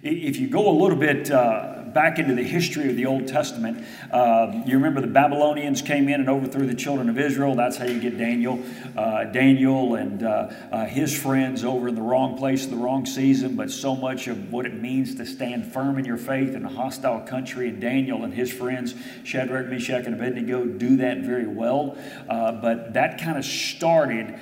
[0.00, 3.84] If you go a little bit uh, back into the history of the Old Testament,
[4.12, 7.56] uh, you remember the Babylonians came in and overthrew the children of Israel.
[7.56, 8.62] That's how you get Daniel.
[8.96, 13.56] Uh, Daniel and uh, uh, his friends over in the wrong place the wrong season,
[13.56, 16.68] but so much of what it means to stand firm in your faith in a
[16.68, 17.68] hostile country.
[17.68, 18.94] And Daniel and his friends,
[19.24, 21.98] Shadrach, Meshach, and Abednego, do that very well.
[22.28, 24.38] Uh, but that kind of started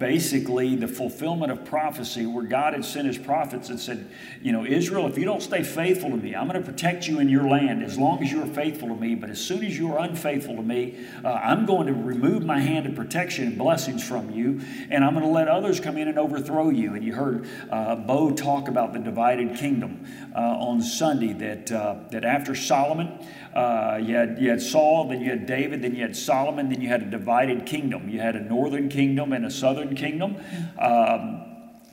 [0.00, 4.10] basically the fulfillment of prophecy where God had sent his prophets and said,
[4.40, 7.20] You know, Israel, if you don't stay faithful to me, I'm going to protect you
[7.20, 9.14] in your land as long as you are faithful to me.
[9.14, 12.58] But as soon as you are unfaithful to me, uh, I'm going to remove my
[12.58, 16.08] hand of protection and blessings from you, and I'm going to let others come in
[16.08, 16.94] and overthrow you.
[16.94, 21.96] And you heard uh, Bo talk about the divided kingdom uh, on Sunday that, uh,
[22.10, 23.18] that after Solomon,
[23.54, 26.80] uh, you, had, you had Saul, then you had David, then you had Solomon, then
[26.80, 28.08] you had a divided kingdom.
[28.08, 30.36] You had a northern kingdom and a southern kingdom.
[30.78, 31.46] Um,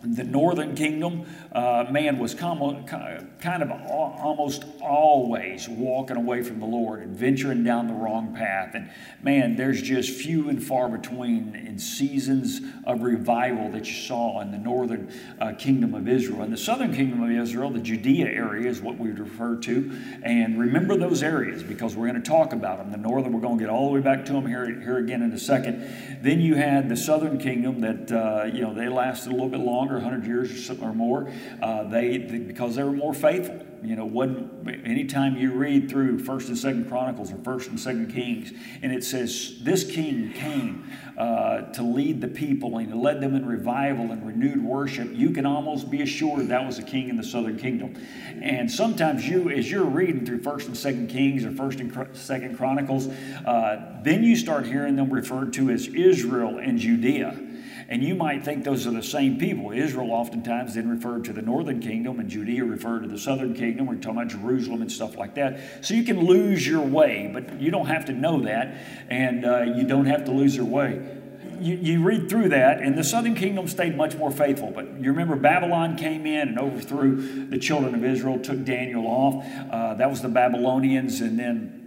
[0.04, 1.26] the northern kingdom,
[1.58, 7.88] uh, man was kind of almost always walking away from the Lord and venturing down
[7.88, 8.76] the wrong path.
[8.76, 8.92] And
[9.24, 14.52] man, there's just few and far between in seasons of revival that you saw in
[14.52, 16.44] the northern uh, kingdom of Israel.
[16.44, 20.00] In the southern kingdom of Israel, the Judea area is what we refer to.
[20.22, 22.92] And remember those areas because we're going to talk about them.
[22.92, 25.24] The northern, we're going to get all the way back to them here, here again
[25.24, 26.20] in a second.
[26.22, 29.62] Then you had the southern kingdom that, uh, you know, they lasted a little bit
[29.62, 31.32] longer, 100 years or more.
[31.62, 33.66] Uh, they, because they were more faithful.
[33.84, 38.12] You know, when anytime you read through First and Second Chronicles or First and Second
[38.12, 43.36] Kings, and it says this king came uh, to lead the people and led them
[43.36, 47.18] in revival and renewed worship, you can almost be assured that was a king in
[47.18, 47.96] the Southern Kingdom.
[48.42, 52.58] And sometimes you, as you're reading through First and Second Kings or First and Second
[52.58, 53.08] Chronicles,
[53.46, 57.47] uh, then you start hearing them referred to as Israel and Judea.
[57.90, 59.72] And you might think those are the same people.
[59.72, 63.86] Israel oftentimes then referred to the northern kingdom, and Judea referred to the southern kingdom.
[63.88, 65.86] We're talking about Jerusalem and stuff like that.
[65.86, 68.76] So you can lose your way, but you don't have to know that,
[69.10, 71.02] and uh, you don't have to lose your way.
[71.62, 74.70] You, you, read through that, and the southern kingdom stayed much more faithful.
[74.70, 79.46] But you remember Babylon came in and overthrew the children of Israel, took Daniel off.
[79.72, 81.78] Uh, that was the Babylonians, and then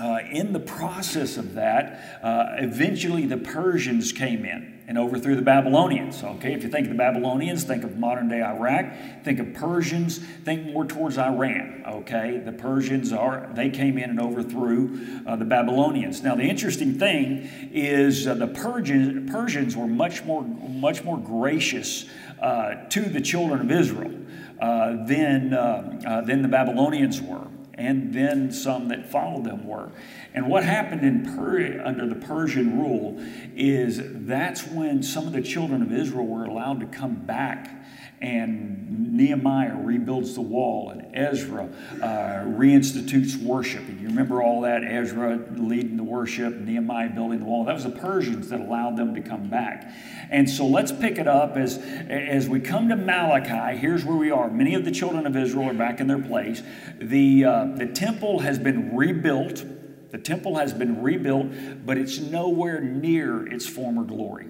[0.00, 5.42] uh, in the process of that, uh, eventually the Persians came in and overthrew the
[5.42, 6.24] Babylonians.
[6.24, 9.22] Okay, if you think of the Babylonians, think of modern day Iraq.
[9.22, 10.18] Think of Persians.
[10.18, 11.84] Think more towards Iran.
[11.86, 16.24] Okay, the Persians are they came in and overthrew uh, the Babylonians.
[16.24, 22.06] Now the interesting thing is uh, the Persians Persians were much more much more gracious
[22.42, 24.12] uh, to the children of Israel
[24.60, 27.46] uh, than uh, uh, than the Babylonians were
[27.80, 29.90] and then some that followed them were.
[30.34, 33.16] And what happened in per- under the Persian rule
[33.56, 37.79] is that's when some of the children of Israel were allowed to come back
[38.20, 41.68] and Nehemiah rebuilds the wall, and Ezra
[42.02, 42.06] uh,
[42.44, 43.86] reinstitutes worship.
[43.88, 47.64] And you remember all that Ezra leading the worship, Nehemiah building the wall.
[47.64, 49.90] That was the Persians that allowed them to come back.
[50.30, 53.78] And so let's pick it up as, as we come to Malachi.
[53.78, 54.50] Here's where we are.
[54.50, 56.62] Many of the children of Israel are back in their place.
[56.98, 59.64] The, uh, the temple has been rebuilt.
[60.10, 61.48] The temple has been rebuilt,
[61.86, 64.46] but it's nowhere near its former glory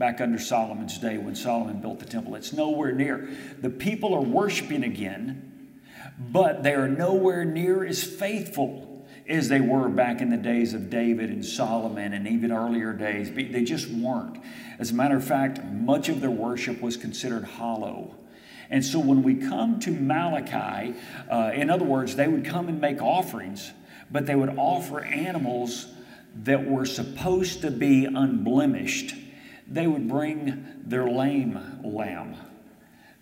[0.00, 2.34] back under Solomon's day when Solomon built the temple.
[2.34, 3.28] It's nowhere near.
[3.60, 5.78] The people are worshiping again,
[6.18, 10.88] but they are nowhere near as faithful as they were back in the days of
[10.88, 13.30] David and Solomon and even earlier days.
[13.30, 14.38] They just weren't.
[14.78, 18.14] As a matter of fact, much of their worship was considered hollow.
[18.70, 20.94] And so when we come to Malachi,
[21.30, 23.70] uh, in other words, they would come and make offerings,
[24.10, 25.88] but they would offer animals
[26.42, 29.14] that were supposed to be unblemished
[29.70, 32.36] they would bring their lame lamb.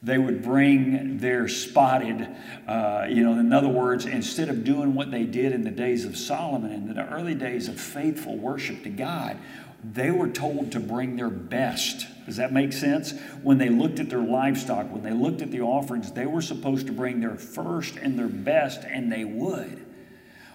[0.03, 2.28] They would bring their spotted,
[2.69, 6.04] uh, you know, in other words, instead of doing what they did in the days
[6.04, 9.37] of Solomon, in the early days of faithful worship to God,
[9.82, 12.06] they were told to bring their best.
[12.26, 13.12] Does that make sense?
[13.42, 16.87] When they looked at their livestock, when they looked at the offerings, they were supposed
[16.87, 19.84] to bring their first and their best, and they would.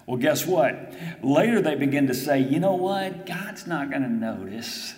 [0.06, 0.94] Well, guess what?
[1.22, 3.26] Later they begin to say, you know what?
[3.26, 4.94] God's not going to notice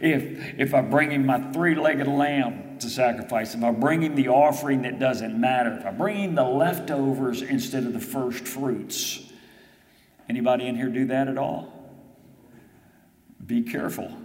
[0.00, 4.14] if, if I bring him my three legged lamb to sacrifice, if I bring him
[4.14, 8.46] the offering that doesn't matter, if I bring him the leftovers instead of the first
[8.46, 9.22] fruits.
[10.28, 11.72] Anybody in here do that at all?
[13.44, 14.16] Be careful.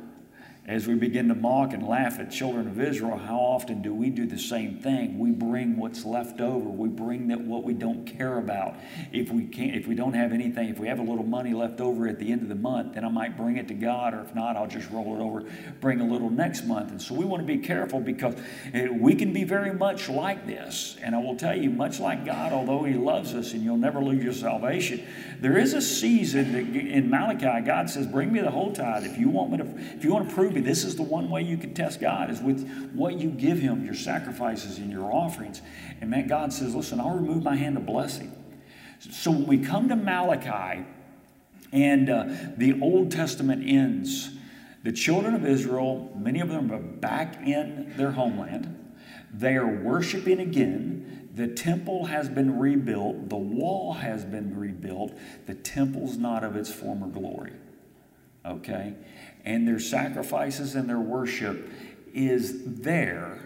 [0.67, 4.09] As we begin to mock and laugh at children of Israel, how often do we
[4.09, 5.19] do the same thing?
[5.19, 6.67] We bring what's left over.
[6.67, 8.75] We bring that what we don't care about.
[9.11, 11.81] If we can't, if we don't have anything, if we have a little money left
[11.81, 14.21] over at the end of the month, then I might bring it to God, or
[14.21, 15.43] if not, I'll just roll it over,
[15.81, 16.89] bring a little next month.
[16.89, 18.33] And so we want to be careful because
[18.73, 20.97] eh, we can be very much like this.
[21.03, 24.01] And I will tell you, much like God, although He loves us and you'll never
[24.01, 25.05] lose your salvation,
[25.41, 29.19] there is a season that in Malachi, God says, "Bring me the whole tithe if
[29.19, 29.65] you want me to.
[29.95, 32.41] If you want to prove." This is the one way you can test God is
[32.41, 35.61] with what you give Him, your sacrifices and your offerings.
[36.01, 38.31] And man, God says, listen, I'll remove my hand of blessing.
[38.99, 40.85] So when we come to Malachi
[41.71, 42.25] and uh,
[42.57, 44.31] the Old Testament ends,
[44.83, 48.93] the children of Israel, many of them are back in their homeland.
[49.33, 51.29] They are worshiping again.
[51.33, 53.29] The temple has been rebuilt.
[53.29, 55.11] The wall has been rebuilt.
[55.47, 57.53] The temple's not of its former glory.
[58.45, 58.93] Okay?
[59.45, 61.69] And their sacrifices and their worship
[62.13, 63.39] is there,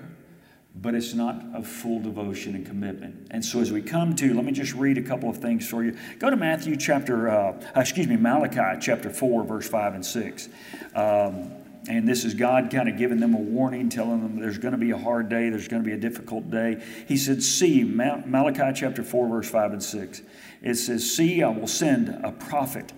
[0.75, 3.27] but it's not a full devotion and commitment.
[3.31, 5.83] And so, as we come to, let me just read a couple of things for
[5.83, 5.97] you.
[6.19, 10.49] Go to Matthew chapter, uh, excuse me, Malachi chapter 4, verse 5 and 6.
[10.95, 11.51] Um,
[11.87, 14.77] and this is God kind of giving them a warning, telling them there's going to
[14.77, 16.83] be a hard day, there's going to be a difficult day.
[17.07, 20.21] He said, See, Malachi chapter 4, verse 5 and 6.
[20.61, 22.93] It says, See, I will send a prophet,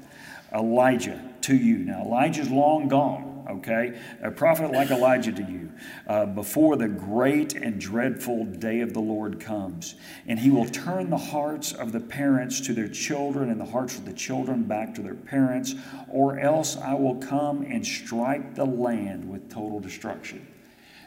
[0.54, 1.80] Elijah to you.
[1.80, 4.00] Now, Elijah's long gone, okay?
[4.22, 5.72] A prophet like Elijah to you
[6.08, 9.96] uh, before the great and dreadful day of the Lord comes.
[10.28, 13.98] And he will turn the hearts of the parents to their children and the hearts
[13.98, 15.76] of the children back to their parents,
[16.10, 20.48] or else I will come and strike the land with total destruction.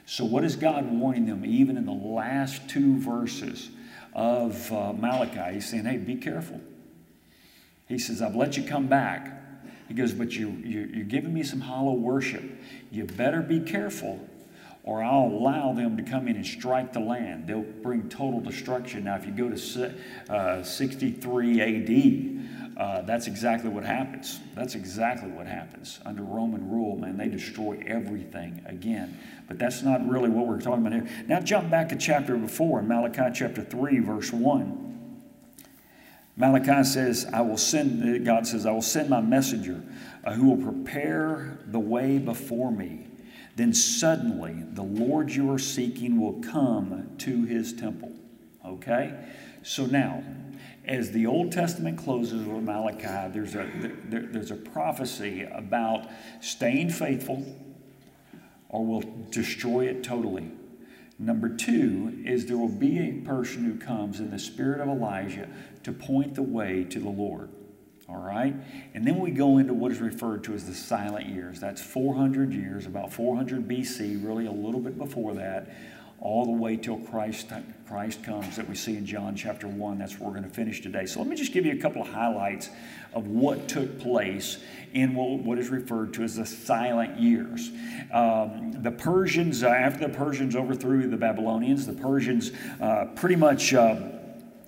[0.06, 3.70] So, what is God warning them, even in the last two verses
[4.12, 5.54] of uh, Malachi?
[5.54, 6.60] He's saying, hey, be careful.
[7.88, 9.44] He says, I've let you come back.
[9.88, 12.42] He goes, But you, you, you're giving me some hollow worship.
[12.90, 14.26] You better be careful,
[14.82, 17.46] or I'll allow them to come in and strike the land.
[17.46, 19.04] They'll bring total destruction.
[19.04, 19.94] Now, if you go to
[20.32, 22.44] uh, 63 AD,
[22.76, 24.40] uh, that's exactly what happens.
[24.54, 26.00] That's exactly what happens.
[26.04, 29.19] Under Roman rule, man, they destroy everything again.
[29.46, 31.25] But that's not really what we're talking about here.
[31.28, 34.83] Now, jump back a chapter before in Malachi chapter 3, verse 1.
[36.36, 39.81] Malachi says, I will send, God says, I will send my messenger
[40.25, 43.06] uh, who will prepare the way before me.
[43.56, 48.12] Then suddenly the Lord you are seeking will come to his temple.
[48.66, 49.14] Okay?
[49.62, 50.25] So now,
[50.84, 53.70] as the Old Testament closes with Malachi, there's a,
[54.08, 56.08] there, there's a prophecy about
[56.40, 57.44] staying faithful
[58.69, 60.50] or will destroy it totally.
[61.19, 65.49] Number two is there will be a person who comes in the spirit of Elijah
[65.84, 67.50] to point the way to the Lord.
[68.08, 68.55] All right?
[68.93, 71.61] And then we go into what is referred to as the silent years.
[71.61, 75.70] That's 400 years, about 400 BC, really a little bit before that,
[76.20, 77.49] all the way till Christ,
[77.86, 79.98] Christ comes that we see in John chapter 1.
[79.98, 81.04] That's where we're going to finish today.
[81.04, 82.70] So let me just give you a couple of highlights
[83.12, 84.58] of what took place
[84.94, 87.70] in what is referred to as the silent years.
[88.10, 93.75] Um, the Persians, uh, after the Persians overthrew the Babylonians, the Persians uh, pretty much.
[93.75, 94.10] Uh,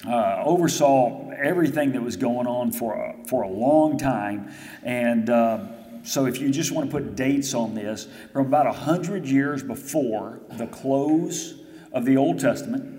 [0.07, 4.53] uh, oversaw everything that was going on for a, for a long time.
[4.85, 5.67] And uh,
[6.05, 10.39] so, if you just want to put dates on this, from about 100 years before
[10.53, 11.55] the close
[11.93, 12.96] of the Old Testament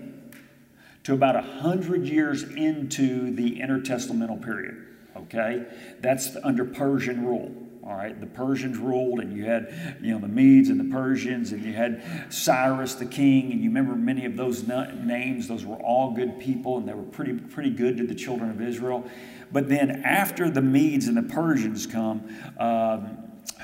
[1.08, 4.76] to about 100 years into the intertestamental period.
[5.16, 5.64] Okay?
[6.00, 7.50] That's under Persian rule.
[7.82, 11.52] All right, the Persians ruled, and you had, you know, the Medes and the Persians,
[11.52, 15.48] and you had Cyrus the king, and you remember many of those names.
[15.48, 18.60] Those were all good people, and they were pretty, pretty good to the children of
[18.60, 19.08] Israel.
[19.50, 22.28] But then after the Medes and the Persians come,
[22.58, 23.16] um,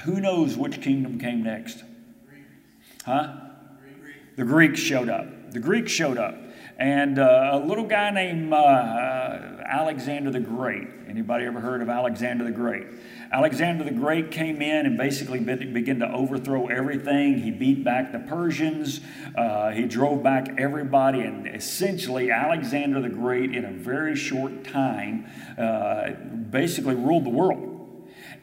[0.05, 1.85] who knows which kingdom came next?
[3.05, 3.37] Huh?
[4.37, 5.53] The Greeks showed up.
[5.53, 6.39] The Greeks showed up
[6.77, 10.89] and uh, a little guy named uh, uh, Alexander the Great.
[11.09, 12.87] Anybody ever heard of Alexander the Great?
[13.31, 17.39] Alexander the Great came in and basically began to overthrow everything.
[17.39, 19.01] He beat back the Persians.
[19.37, 25.27] Uh, he drove back everybody, and essentially Alexander the Great, in a very short time,
[25.57, 26.11] uh,
[26.51, 27.74] basically ruled the world.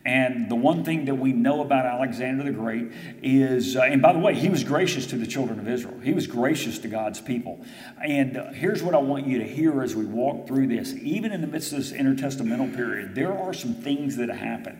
[0.03, 2.91] And the one thing that we know about Alexander the Great
[3.21, 5.99] is, uh, and by the way, he was gracious to the children of Israel.
[5.99, 7.63] He was gracious to God's people.
[8.03, 10.93] And uh, here's what I want you to hear as we walk through this.
[10.95, 14.79] Even in the midst of this intertestamental period, there are some things that happen.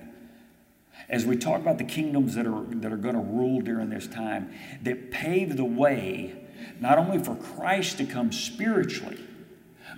[1.07, 4.07] As we talk about the kingdoms that are, that are going to rule during this
[4.07, 4.51] time,
[4.81, 6.35] that pave the way
[6.79, 9.19] not only for Christ to come spiritually,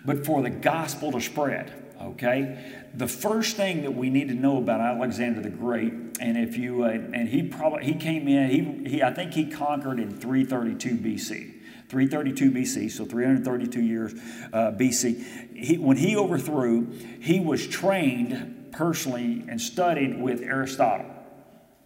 [0.06, 1.83] but for the gospel to spread.
[2.04, 2.58] Okay?
[2.94, 6.84] The first thing that we need to know about Alexander the Great and if you
[6.84, 10.98] uh, and he probably he came in he, he I think he conquered in 332
[10.98, 11.50] BC.
[11.90, 14.14] 332 BC, so 332 years
[14.52, 15.56] uh, BC.
[15.56, 16.92] He, when he overthrew,
[17.22, 21.06] he was trained personally and studied with Aristotle.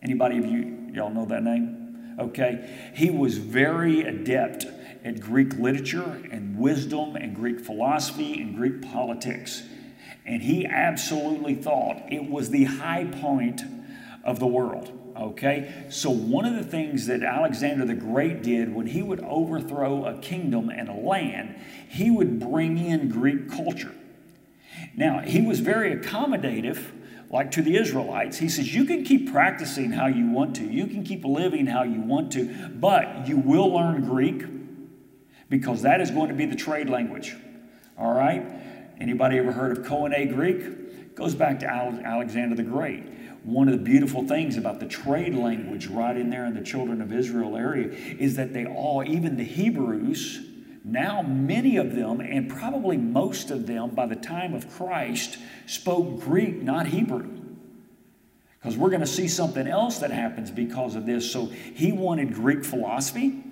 [0.01, 2.15] Anybody of you y'all know that name?
[2.19, 4.65] Okay, he was very adept
[5.03, 9.63] at Greek literature and wisdom and Greek philosophy and Greek politics.
[10.27, 13.61] And he absolutely thought it was the high point
[14.25, 14.91] of the world.
[15.15, 15.85] Okay?
[15.89, 20.19] So, one of the things that Alexander the Great did when he would overthrow a
[20.19, 21.55] kingdom and a land,
[21.87, 23.95] he would bring in Greek culture.
[24.95, 26.91] Now, he was very accommodative,
[27.31, 28.37] like to the Israelites.
[28.37, 31.83] He says, You can keep practicing how you want to, you can keep living how
[31.83, 34.43] you want to, but you will learn Greek
[35.49, 37.33] because that is going to be the trade language.
[37.97, 38.45] All right?
[38.99, 41.15] Anybody ever heard of Koine Greek?
[41.15, 43.03] Goes back to Alexander the Great.
[43.43, 47.01] One of the beautiful things about the trade language right in there in the children
[47.01, 47.89] of Israel area
[48.19, 50.41] is that they all, even the Hebrews,
[50.83, 56.19] now many of them, and probably most of them by the time of Christ, spoke
[56.21, 57.29] Greek, not Hebrew.
[58.59, 61.31] Because we're going to see something else that happens because of this.
[61.31, 63.43] So he wanted Greek philosophy.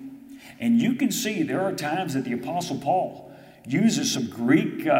[0.58, 3.25] And you can see there are times that the Apostle Paul,
[3.66, 4.90] uses some Greek uh,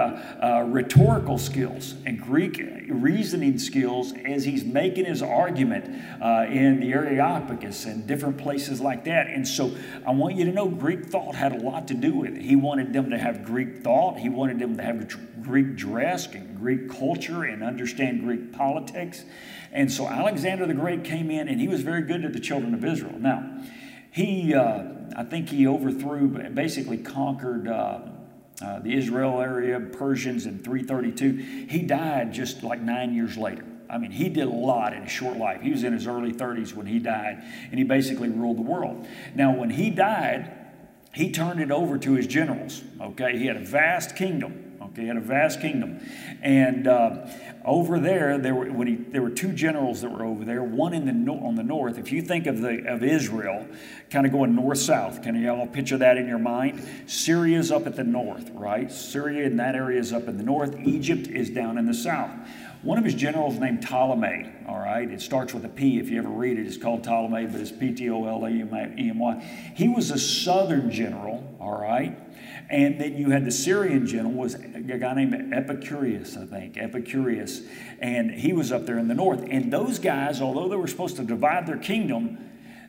[0.42, 5.84] uh, rhetorical skills and Greek reasoning skills as he's making his argument
[6.20, 9.28] uh, in the Areopagus and different places like that.
[9.28, 12.36] And so I want you to know Greek thought had a lot to do with
[12.36, 12.42] it.
[12.42, 16.58] He wanted them to have Greek thought, he wanted them to have Greek dress and
[16.58, 19.24] Greek culture and understand Greek politics.
[19.70, 22.74] And so Alexander the Great came in and he was very good to the children
[22.74, 23.18] of Israel.
[23.18, 23.62] Now,
[24.10, 27.68] he, uh, I think he overthrew, basically conquered
[28.62, 31.66] uh, the Israel area, Persians in 332.
[31.68, 33.64] He died just like nine years later.
[33.88, 35.60] I mean, he did a lot in a short life.
[35.60, 39.06] He was in his early 30s when he died, and he basically ruled the world.
[39.34, 40.50] Now, when he died,
[41.14, 42.82] he turned it over to his generals.
[43.00, 44.78] Okay, he had a vast kingdom.
[44.82, 46.00] Okay, he had a vast kingdom,
[46.42, 47.26] and uh,
[47.66, 50.62] over there, there were he, there were two generals that were over there.
[50.62, 51.98] One in the no, on the north.
[51.98, 53.66] If you think of the of Israel,
[54.08, 56.88] kind of going north south, can you all picture that in your mind?
[57.06, 58.90] Syria's up at the north, right?
[58.90, 60.76] Syria in that area is up in the north.
[60.84, 62.30] Egypt is down in the south.
[62.82, 65.98] One of his generals named Ptolemy, all right, it starts with a P.
[65.98, 68.60] If you ever read it, it's called Ptolemy, but it's P T O L E
[68.60, 69.72] M Y.
[69.74, 72.16] He was a southern general, all right,
[72.68, 77.62] and then you had the Syrian general was a guy named Epicurus, I think, Epicurus,
[78.00, 79.46] and he was up there in the north.
[79.48, 82.38] And those guys, although they were supposed to divide their kingdom,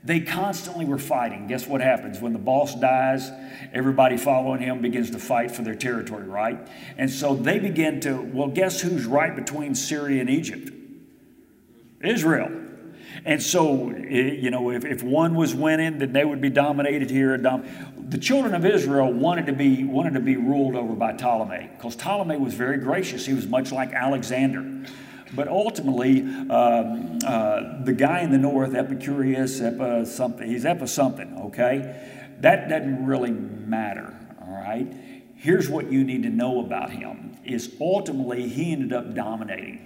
[0.03, 1.48] they constantly were fighting.
[1.48, 2.19] Guess what happens?
[2.19, 3.29] When the boss dies,
[3.74, 6.65] everybody following him begins to fight for their territory, right?
[6.98, 10.72] And so they begin to, well, guess who's right between Syria and Egypt?
[12.01, 12.63] Israel.
[13.25, 17.10] And so, eh, you know, if, if one was winning, then they would be dominated
[17.10, 17.38] here.
[18.09, 21.95] The children of Israel wanted to be, wanted to be ruled over by Ptolemy because
[21.95, 23.25] Ptolemy was very gracious.
[23.25, 24.87] He was much like Alexander.
[25.35, 31.37] But ultimately, um, uh, the guy in the north, Epicurus, Epi something, he's Epi something,
[31.47, 32.29] okay?
[32.39, 34.87] That doesn't really matter, all right?
[35.35, 39.85] Here's what you need to know about him is ultimately he ended up dominating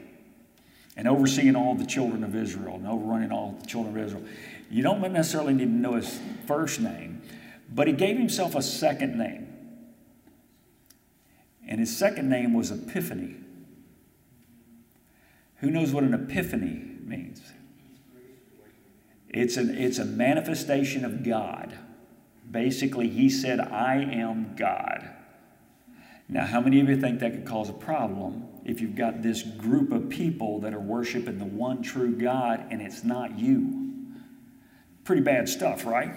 [0.96, 4.24] and overseeing all the children of Israel and overrunning all the children of Israel.
[4.70, 7.22] You don't necessarily need to know his first name,
[7.72, 9.48] but he gave himself a second name.
[11.68, 13.38] And his second name was Epiphany.
[15.58, 17.42] Who knows what an epiphany means?
[19.30, 21.78] It's, an, it's a manifestation of God.
[22.50, 25.10] Basically, he said, I am God.
[26.28, 29.44] Now, how many of you think that could cause a problem if you've got this
[29.44, 33.92] group of people that are worshiping the one true God and it's not you?
[35.04, 36.14] Pretty bad stuff, right?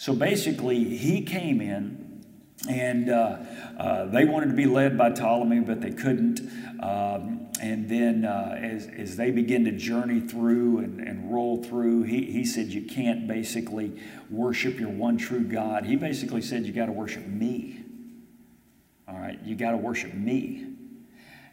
[0.00, 2.24] So basically, he came in
[2.66, 3.36] and uh,
[3.78, 6.40] uh, they wanted to be led by Ptolemy, but they couldn't.
[6.82, 12.04] Um, and then uh, as, as they begin to journey through and, and roll through,
[12.04, 13.92] he, he said, You can't basically
[14.30, 15.84] worship your one true God.
[15.84, 17.84] He basically said, You got to worship me.
[19.06, 20.69] All right, you got to worship me.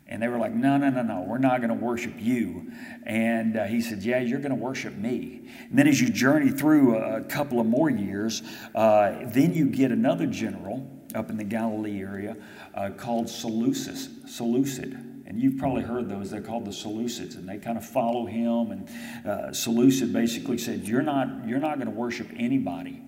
[0.10, 2.72] And they were like, no, no, no, no, we're not going to worship you.
[3.04, 5.50] And uh, he said, yeah, you're going to worship me.
[5.70, 8.42] And then as you journey through a, couple of more years,
[8.74, 12.38] uh, then you get another general up in the Galilee area
[12.74, 14.94] uh, called Seleucus, Seleucid.
[15.26, 16.32] And you've probably heard those.
[16.32, 18.72] They're called the Seleucids, and they kind of follow him.
[18.72, 23.02] And uh, Seleucid basically said, "You're not, you're not going to worship anybody,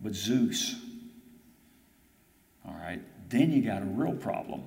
[0.00, 0.76] but Zeus."
[2.66, 4.62] All right then you got a real problem.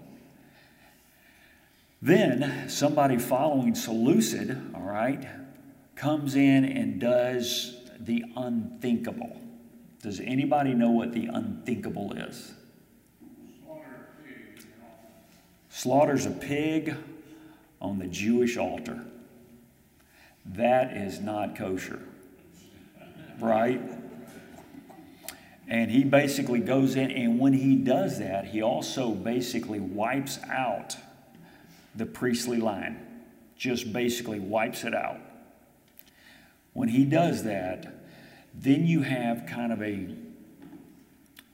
[2.02, 5.28] Then somebody following Seleucid, all right,
[5.96, 9.40] comes in and does the unthinkable.
[10.02, 12.54] Does anybody know what the unthinkable is?
[15.68, 16.96] Slaughters a pig
[17.82, 19.04] on the Jewish altar.
[20.46, 22.00] That is not kosher,
[23.40, 23.82] right?
[25.68, 30.96] And he basically goes in, and when he does that, he also basically wipes out
[31.96, 33.06] the priestly line.
[33.58, 35.20] Just basically wipes it out.
[36.74, 37.94] When he does that,
[38.54, 40.16] then you have kind of a,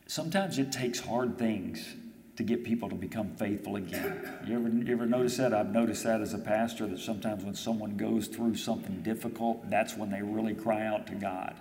[0.07, 1.95] sometimes it takes hard things
[2.37, 4.39] to get people to become faithful again.
[4.45, 5.53] You ever, you ever notice that?
[5.53, 9.95] I've noticed that as a pastor that sometimes when someone goes through something difficult, that's
[9.95, 11.55] when they really cry out to God.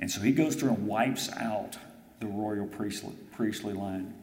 [0.00, 1.76] And so he goes through and wipes out
[2.20, 4.14] the royal priestly, priestly line.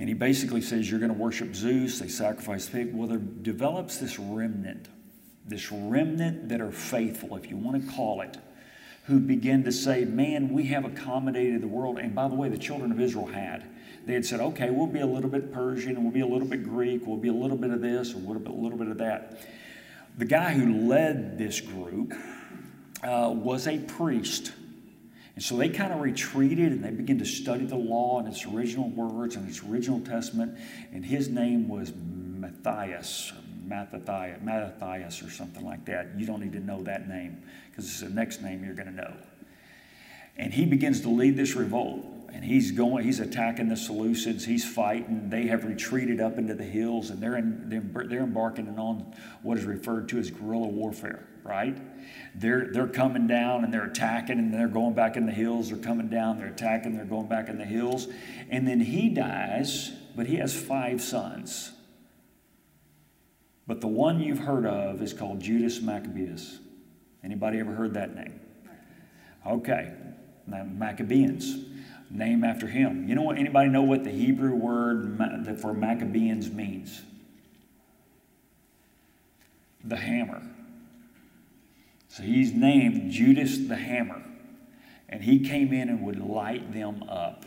[0.00, 1.98] And he basically says, You're going to worship Zeus.
[1.98, 2.94] They sacrifice pig.
[2.94, 4.88] Well, there develops this remnant,
[5.46, 8.38] this remnant that are faithful, if you want to call it,
[9.04, 11.98] who begin to say, Man, we have accommodated the world.
[11.98, 13.66] And by the way, the children of Israel had.
[14.06, 16.64] They had said, Okay, we'll be a little bit Persian, we'll be a little bit
[16.64, 19.38] Greek, we'll be a little bit of this, little bit, a little bit of that.
[20.16, 22.14] The guy who led this group
[23.02, 24.52] uh, was a priest.
[25.40, 28.44] And so they kind of retreated and they began to study the law in its
[28.44, 30.58] original words and its original testament.
[30.92, 33.32] And his name was Matthias,
[33.64, 36.08] Mattathias, Mattathias or something like that.
[36.14, 38.94] You don't need to know that name because it's the next name you're going to
[38.94, 39.14] know.
[40.36, 42.04] And he begins to lead this revolt.
[42.34, 45.30] And he's going, he's attacking the Seleucids, he's fighting.
[45.30, 49.56] They have retreated up into the hills and they're, in, they're, they're embarking on what
[49.56, 51.76] is referred to as guerrilla warfare, right?
[52.34, 55.70] They're, they're coming down and they're attacking and they're going back in the hills.
[55.70, 58.08] They're coming down, they're attacking, they're going back in the hills.
[58.48, 61.72] And then he dies, but he has five sons.
[63.66, 66.58] But the one you've heard of is called Judas Maccabeus.
[67.22, 68.40] Anybody ever heard that name?
[69.46, 69.92] Okay,
[70.46, 71.56] now Maccabeans,
[72.10, 73.08] name after him.
[73.08, 73.38] You know what?
[73.38, 75.16] Anybody know what the Hebrew word
[75.60, 77.02] for Maccabeans means?
[79.84, 80.42] The hammer.
[82.10, 84.20] So he's named Judas the Hammer.
[85.08, 87.44] And he came in and would light them up.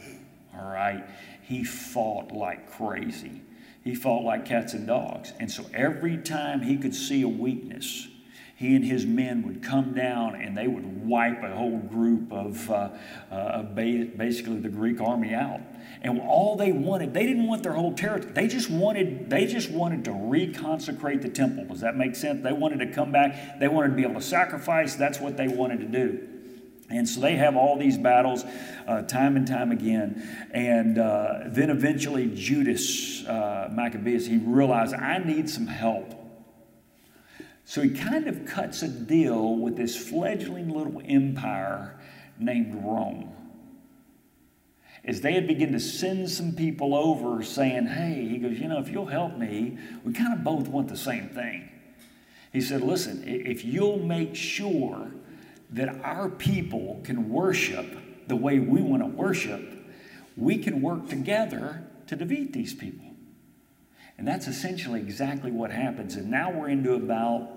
[0.56, 1.04] All right?
[1.42, 3.42] He fought like crazy.
[3.84, 5.34] He fought like cats and dogs.
[5.40, 8.08] And so every time he could see a weakness,
[8.56, 12.72] he and his men would come down and they would wipe a whole group of
[12.72, 12.90] uh,
[13.32, 15.60] uh, basically the Greek army out.
[16.04, 18.34] And all they wanted, they didn't want their whole territory.
[18.34, 21.64] They just wanted, they just wanted to reconsecrate the temple.
[21.66, 22.44] Does that make sense?
[22.44, 23.60] They wanted to come back.
[23.60, 24.96] They wanted to be able to sacrifice.
[24.96, 26.28] That's what they wanted to do.
[26.90, 28.44] And so they have all these battles
[28.86, 30.50] uh, time and time again.
[30.52, 36.14] And uh, then eventually, Judas uh, Maccabeus, he realized, I need some help.
[37.64, 41.98] So he kind of cuts a deal with this fledgling little empire
[42.38, 43.33] named Rome
[45.04, 48.80] is they had begun to send some people over saying, Hey, he goes, You know,
[48.80, 51.70] if you'll help me, we kind of both want the same thing.
[52.52, 55.12] He said, Listen, if you'll make sure
[55.72, 59.62] that our people can worship the way we want to worship,
[60.38, 63.08] we can work together to defeat these people.
[64.18, 66.16] And that's essentially exactly what happens.
[66.16, 67.50] And now we're into about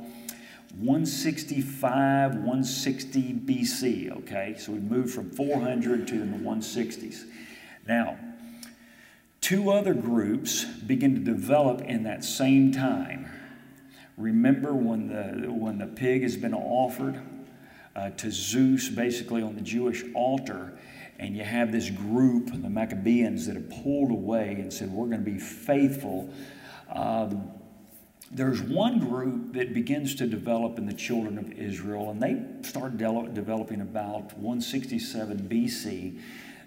[0.79, 4.55] 165, 160 BC, okay?
[4.59, 7.25] So we moved from 400 to the 160s.
[7.89, 8.19] Now,
[9.41, 13.31] two other groups begin to develop in that same time.
[14.19, 17.23] Remember when the, when the pig has been offered
[17.95, 20.79] uh, to Zeus, basically on the Jewish altar,
[21.19, 25.25] and you have this group, the Maccabeans, that have pulled away and said, We're going
[25.25, 26.31] to be faithful.
[26.93, 27.31] Uh,
[28.31, 32.99] there's one group that begins to develop in the children of Israel, and they start
[32.99, 36.21] de- developing about 167 BC.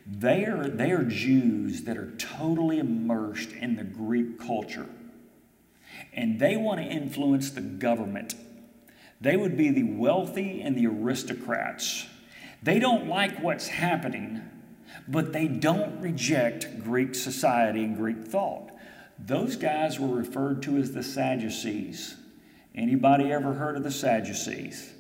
[0.07, 4.87] They are, they are Jews that are totally immersed in the Greek culture,
[6.13, 8.35] and they want to influence the government.
[9.21, 12.05] They would be the wealthy and the aristocrats.
[12.63, 14.41] They don't like what's happening,
[15.07, 18.68] but they don't reject Greek society and Greek thought.
[19.25, 22.15] Those guys were referred to as the Sadducees.
[22.73, 24.93] Anybody ever heard of the Sadducees?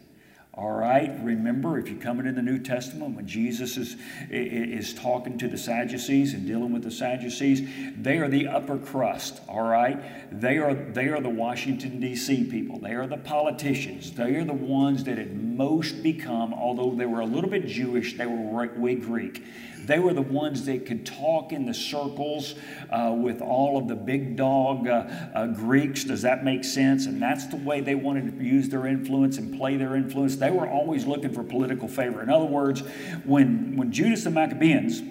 [0.59, 3.95] All right, remember if you're coming in the New Testament when Jesus is,
[4.29, 7.61] is talking to the Sadducees and dealing with the Sadducees,
[7.97, 9.97] they are the upper crust, all right?
[10.37, 12.43] They are, they are the Washington, D.C.
[12.45, 12.77] people.
[12.77, 14.11] They are the politicians.
[14.11, 18.17] They are the ones that had most become, although they were a little bit Jewish,
[18.17, 19.45] they were way Greek.
[19.89, 22.53] They were the ones that could talk in the circles
[22.91, 26.03] uh, with all of the big dog uh, uh, Greeks.
[26.03, 27.07] Does that make sense?
[27.07, 30.35] And that's the way they wanted to use their influence and play their influence.
[30.35, 32.21] They were always looking for political favor.
[32.21, 32.81] In other words,
[33.25, 35.01] when, when Judas the Maccabees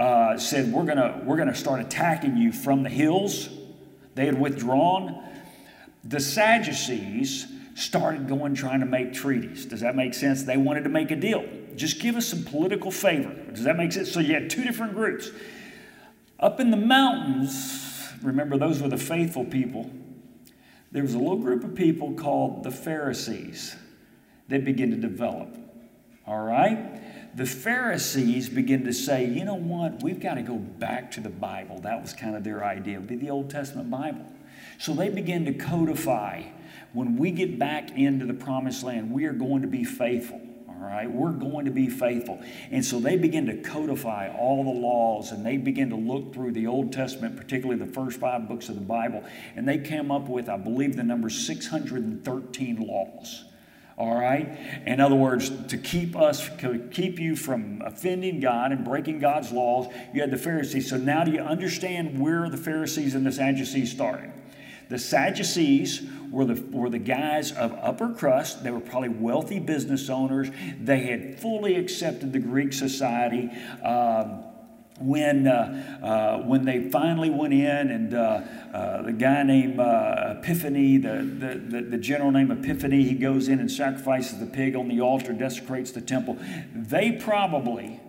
[0.00, 3.48] uh, said, We're going we're going to start attacking you from the hills,
[4.16, 5.22] they had withdrawn.
[6.02, 9.64] The Sadducees started going trying to make treaties.
[9.64, 10.42] Does that make sense?
[10.42, 11.44] They wanted to make a deal.
[11.76, 13.34] Just give us some political favor.
[13.52, 14.12] Does that make sense?
[14.12, 15.30] So you had two different groups.
[16.40, 19.90] Up in the mountains, remember those were the faithful people.
[20.92, 23.76] There was a little group of people called the Pharisees
[24.48, 25.56] that began to develop.
[26.26, 27.00] All right?
[27.34, 31.28] the Pharisees begin to say, you know what, we've got to go back to the
[31.28, 31.80] Bible.
[31.80, 34.24] That was kind of their idea, be the Old Testament Bible.
[34.78, 36.44] So they begin to codify
[36.92, 40.40] when we get back into the promised land, we are going to be faithful.
[40.84, 42.40] Right, we're going to be faithful.
[42.70, 46.52] And so they begin to codify all the laws and they begin to look through
[46.52, 49.24] the Old Testament, particularly the first five books of the Bible,
[49.56, 53.44] and they came up with, I believe, the number 613 laws.
[53.96, 54.58] All right?
[54.86, 59.52] In other words, to keep us, to keep you from offending God and breaking God's
[59.52, 60.90] laws, you had the Pharisees.
[60.90, 64.32] So now do you understand where the Pharisees and the Sadducees started?
[64.88, 68.64] The Sadducees were the, were the guys of upper crust.
[68.64, 70.50] They were probably wealthy business owners.
[70.80, 73.50] They had fully accepted the Greek society.
[73.82, 74.44] Um,
[75.00, 78.40] when, uh, uh, when they finally went in and uh,
[78.72, 83.58] uh the guy named uh, Epiphany, the, the, the, general named Epiphany, he goes in
[83.58, 86.38] and sacrifices the pig on the altar, desecrates the temple.
[86.72, 88.00] They probably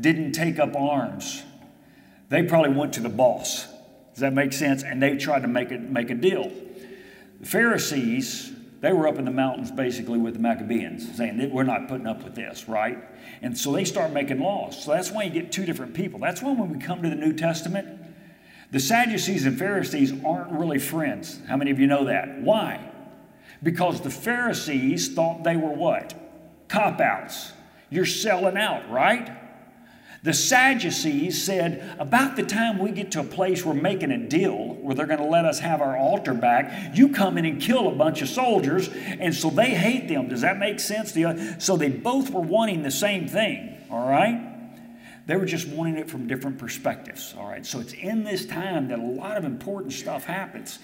[0.00, 1.42] didn't take up arms.
[2.28, 3.66] They probably went to the boss.
[4.14, 4.84] Does that make sense?
[4.84, 6.52] And they tried to make, it, make a deal.
[7.40, 11.88] The Pharisees, they were up in the mountains basically with the Maccabees, saying, We're not
[11.88, 12.96] putting up with this, right?
[13.42, 14.84] And so they start making laws.
[14.84, 16.20] So that's why you get two different people.
[16.20, 17.88] That's why when we come to the New Testament,
[18.70, 21.40] the Sadducees and Pharisees aren't really friends.
[21.48, 22.40] How many of you know that?
[22.40, 22.88] Why?
[23.64, 26.14] Because the Pharisees thought they were what?
[26.68, 27.52] Cop outs.
[27.90, 29.43] You're selling out, right?
[30.24, 34.16] The Sadducees said, about the time we get to a place where we're making a
[34.16, 37.60] deal where they're going to let us have our altar back, you come in and
[37.60, 38.88] kill a bunch of soldiers.
[38.88, 40.28] And so they hate them.
[40.28, 41.14] Does that make sense?
[41.62, 44.50] So they both were wanting the same thing, all right?
[45.26, 47.66] They were just wanting it from different perspectives, all right?
[47.66, 50.78] So it's in this time that a lot of important stuff happens.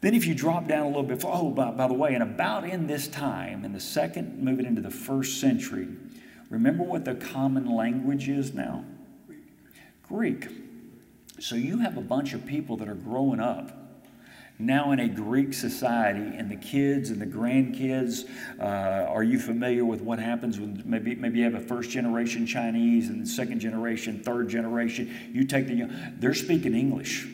[0.00, 2.64] Then, if you drop down a little bit, oh, by, by the way, and about
[2.64, 5.86] in this time, in the second, moving into the first century,
[6.52, 8.84] Remember what the common language is now?
[10.06, 10.48] Greek.
[11.40, 13.72] So you have a bunch of people that are growing up
[14.58, 18.28] now in a Greek society, and the kids and the grandkids.
[18.60, 18.64] Uh,
[19.08, 23.08] are you familiar with what happens when maybe maybe you have a first generation Chinese
[23.08, 25.10] and second generation, third generation?
[25.32, 27.26] You take the young, they're speaking English.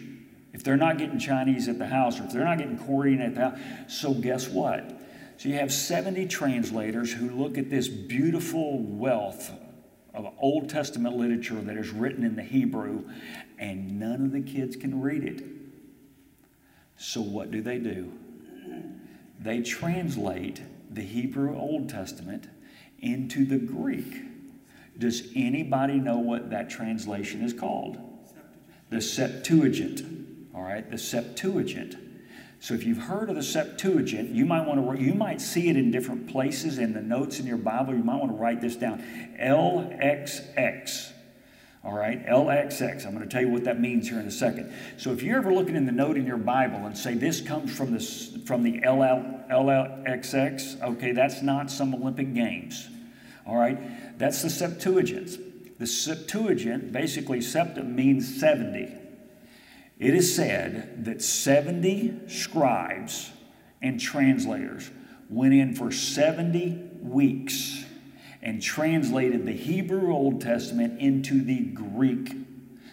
[0.52, 3.34] If they're not getting Chinese at the house, or if they're not getting Korean at
[3.34, 4.94] the house, so guess what?
[5.38, 9.52] So you have 70 translators who look at this beautiful wealth
[10.12, 13.04] of Old Testament literature that is written in the Hebrew,
[13.56, 15.44] and none of the kids can read it.
[16.96, 18.12] So what do they do?
[19.38, 22.48] They translate the Hebrew Old Testament
[22.98, 24.22] into the Greek.
[24.98, 27.96] Does anybody know what that translation is called?
[28.90, 30.02] The Septuagint.
[30.52, 32.07] All right, the Septuagint.
[32.60, 35.76] So if you've heard of the Septuagint, you might want to you might see it
[35.76, 37.94] in different places in the notes in your Bible.
[37.94, 38.98] You might want to write this down.
[39.40, 41.12] LXX.
[41.84, 43.06] All right, LXX.
[43.06, 44.72] I'm going to tell you what that means here in a second.
[44.96, 47.74] So if you're ever looking in the note in your Bible and say this comes
[47.74, 48.00] from the
[48.44, 52.88] from the LL, LLXX, okay, that's not some Olympic Games.
[53.46, 55.78] All right, that's the Septuagint.
[55.78, 58.97] The Septuagint, basically, septum means 70.
[59.98, 63.32] It is said that 70 scribes
[63.82, 64.90] and translators
[65.28, 67.84] went in for 70 weeks
[68.40, 72.32] and translated the Hebrew Old Testament into the Greek.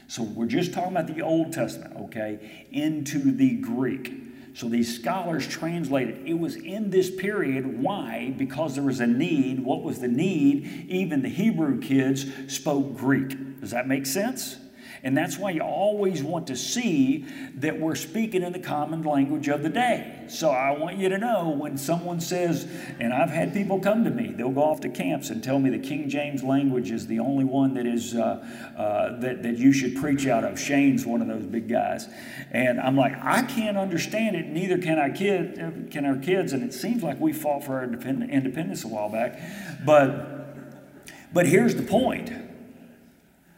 [0.07, 4.13] So we're just talking about the Old Testament, okay, into the Greek.
[4.55, 6.27] So these scholars translated.
[6.27, 7.81] It was in this period.
[7.81, 8.33] Why?
[8.37, 9.59] Because there was a need.
[9.59, 10.87] What was the need?
[10.89, 13.59] Even the Hebrew kids spoke Greek.
[13.59, 14.57] Does that make sense?
[15.03, 19.47] And that's why you always want to see that we're speaking in the common language
[19.47, 20.23] of the day.
[20.27, 22.67] So I want you to know when someone says,
[22.99, 25.69] and I've had people come to me, they'll go off to camps and tell me
[25.69, 28.45] the King James language is the only one that is uh,
[28.77, 30.59] uh, that, that you should preach out of.
[30.59, 32.07] Shane's one of those big guys.
[32.51, 36.53] And I'm like, I can't understand it, neither can our kid can our kids.
[36.53, 39.39] And it seems like we fought for our independence a while back.
[39.85, 42.31] But but here's the point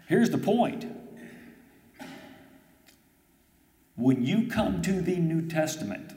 [0.07, 0.85] Here's the point.
[3.97, 6.13] When you come to the New Testament,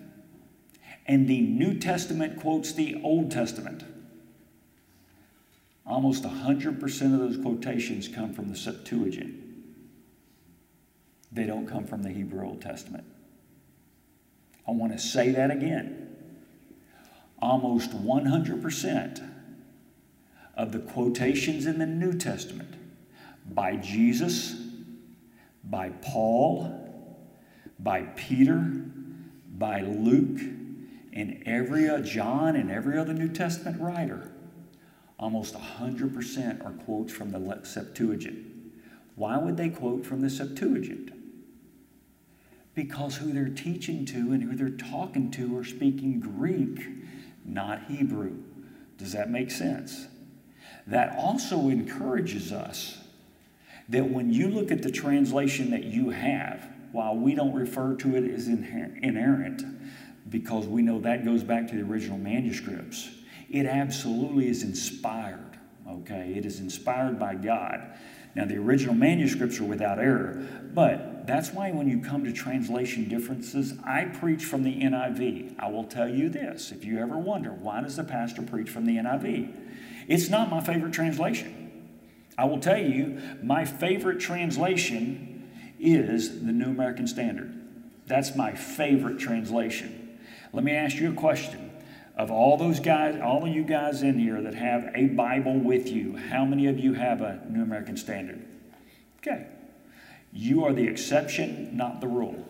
[1.06, 3.84] and the New Testament quotes the Old Testament,
[5.86, 9.34] almost 100% of those quotations come from the Septuagint.
[11.32, 13.04] They don't come from the Hebrew Old Testament.
[14.68, 16.16] I want to say that again.
[17.40, 19.30] Almost 100%
[20.54, 22.74] of the quotations in the New Testament
[23.46, 24.54] by Jesus,
[25.64, 26.79] by Paul,
[27.82, 28.58] by Peter,
[29.56, 30.40] by Luke,
[31.12, 34.30] and every uh, John and every other New Testament writer,
[35.18, 38.46] almost 100% are quotes from the Septuagint.
[39.16, 41.12] Why would they quote from the Septuagint?
[42.74, 46.86] Because who they're teaching to and who they're talking to are speaking Greek,
[47.44, 48.36] not Hebrew.
[48.96, 50.06] Does that make sense?
[50.86, 52.98] That also encourages us
[53.88, 58.16] that when you look at the translation that you have, while we don't refer to
[58.16, 59.64] it as inerrant,
[60.28, 63.10] because we know that goes back to the original manuscripts,
[63.50, 66.34] it absolutely is inspired, okay?
[66.36, 67.82] It is inspired by God.
[68.34, 73.08] Now, the original manuscripts are without error, but that's why when you come to translation
[73.08, 75.56] differences, I preach from the NIV.
[75.58, 78.86] I will tell you this if you ever wonder, why does the pastor preach from
[78.86, 79.52] the NIV?
[80.06, 81.56] It's not my favorite translation.
[82.38, 85.29] I will tell you, my favorite translation
[85.80, 87.52] is the New American Standard.
[88.06, 90.18] That's my favorite translation.
[90.52, 91.70] Let me ask you a question.
[92.16, 95.88] Of all those guys, all of you guys in here that have a Bible with
[95.88, 98.44] you, how many of you have a New American Standard?
[99.18, 99.46] Okay.
[100.32, 102.44] You are the exception, not the rule.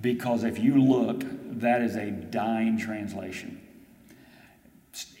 [0.00, 1.24] Because if you look,
[1.60, 3.60] that is a dying translation.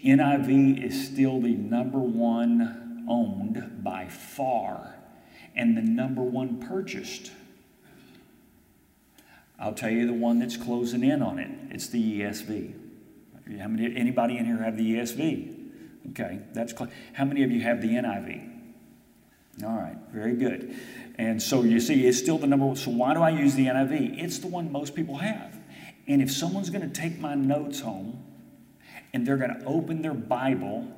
[0.04, 4.91] NIV is still the number one owned by far
[5.54, 7.30] and the number one purchased
[9.62, 11.48] I'll tell you the one that's closing in on it.
[11.70, 12.74] It's the ESV.
[13.60, 15.56] How many, anybody in here have the ESV?
[16.10, 18.48] Okay, that's cl- how many of you have the NIV?
[19.62, 20.74] All right, very good.
[21.16, 22.74] And so you see, it's still the number one.
[22.74, 24.20] So why do I use the NIV?
[24.20, 25.56] It's the one most people have.
[26.08, 28.20] And if someone's going to take my notes home
[29.12, 30.88] and they're going to open their Bible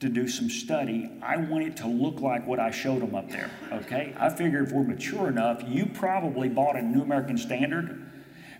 [0.00, 3.30] to do some study, I want it to look like what I showed them up
[3.30, 3.50] there.
[3.72, 4.14] Okay?
[4.18, 8.04] I figure if we're mature enough, you probably bought a New American Standard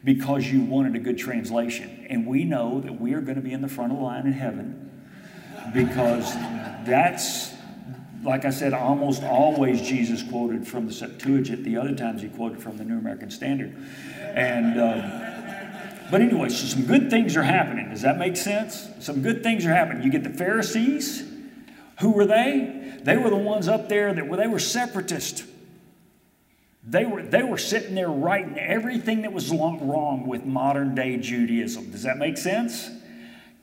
[0.05, 2.07] because you wanted a good translation.
[2.09, 4.27] And we know that we are going to be in the front of the line
[4.27, 4.91] in heaven
[5.73, 6.35] because
[6.87, 7.53] that's,
[8.23, 11.65] like I said, almost always Jesus quoted from the Septuagint.
[11.65, 13.77] The other times he quoted from the New American Standard.
[14.19, 14.81] And.
[14.81, 15.34] Um,
[16.15, 17.91] but anyway, so some good things are happening.
[17.91, 18.89] Does that make sense?
[19.01, 20.05] Some good things are happening.
[20.05, 21.29] You get the Pharisees.
[22.03, 23.01] Who were they?
[23.03, 25.43] They were the ones up there that were they were separatist.
[26.85, 31.91] They were, they were sitting there writing everything that was wrong with modern day Judaism.
[31.91, 32.89] Does that make sense?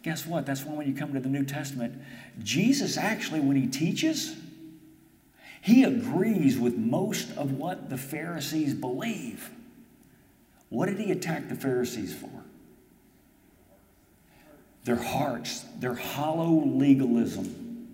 [0.03, 0.45] Guess what?
[0.45, 2.01] That's why when you come to the New Testament,
[2.43, 4.35] Jesus actually, when he teaches,
[5.61, 9.51] he agrees with most of what the Pharisees believe.
[10.67, 12.40] What did he attack the Pharisees for?
[14.83, 17.87] Their hearts, their hollow legalism.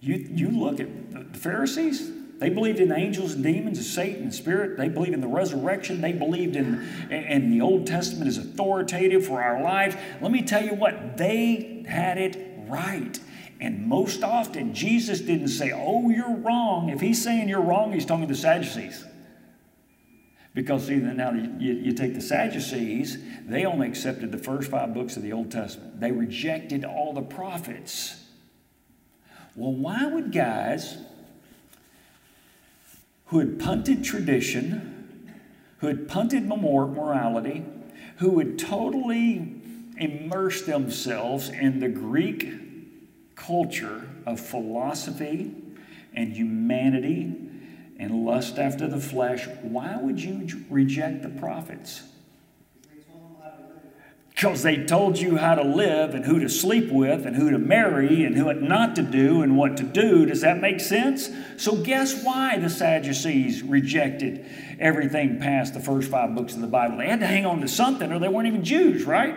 [0.00, 4.34] You, you look at the Pharisees, they believed in angels and demons and Satan and
[4.34, 4.78] spirit.
[4.78, 6.00] They believed in the resurrection.
[6.00, 6.80] They believed in,
[7.10, 9.94] in the Old Testament is authoritative for our lives.
[10.22, 13.20] Let me tell you what, they had it right.
[13.60, 16.88] And most often, Jesus didn't say, Oh, you're wrong.
[16.88, 19.04] If he's saying you're wrong, he's talking to the Sadducees.
[20.54, 25.16] Because see, now you, you take the Sadducees, they only accepted the first five books
[25.16, 26.00] of the Old Testament.
[26.00, 28.24] They rejected all the prophets.
[29.54, 30.98] Well, why would guys
[33.26, 35.30] who had punted tradition,
[35.78, 37.64] who had punted morality,
[38.16, 39.54] who had totally
[39.96, 45.54] immersed themselves in the Greek culture of philosophy
[46.12, 47.49] and humanity
[48.00, 52.02] and lust after the flesh, why would you reject the prophets?
[54.30, 57.58] Because they told you how to live and who to sleep with and who to
[57.58, 60.24] marry and what not to do and what to do.
[60.24, 61.28] Does that make sense?
[61.58, 64.46] So, guess why the Sadducees rejected
[64.78, 66.96] everything past the first five books of the Bible?
[66.96, 69.36] They had to hang on to something or they weren't even Jews, right?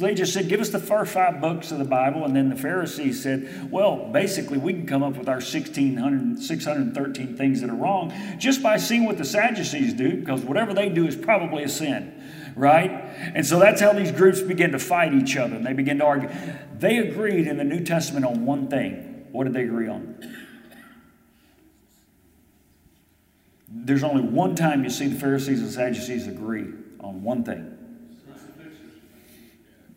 [0.00, 2.24] So they just said, give us the first five books of the Bible.
[2.24, 7.36] And then the Pharisees said, well, basically, we can come up with our 1,600, 613
[7.36, 11.06] things that are wrong just by seeing what the Sadducees do, because whatever they do
[11.06, 12.16] is probably a sin
[12.56, 12.90] right?
[12.90, 16.04] And so that's how these groups begin to fight each other and they begin to
[16.04, 16.28] argue.
[16.76, 19.28] They agreed in the New Testament on one thing.
[19.30, 20.18] What did they agree on?
[23.68, 26.66] There's only one time you see the Pharisees and Sadducees agree
[26.98, 27.79] on one thing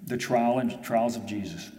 [0.05, 1.71] the trial and trials of Jesus.